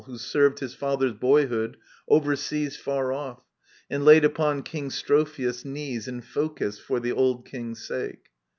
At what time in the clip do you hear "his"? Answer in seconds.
0.61-0.75